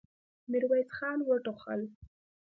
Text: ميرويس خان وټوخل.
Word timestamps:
ميرويس 0.51 0.87
خان 0.97 1.17
وټوخل. 1.27 1.81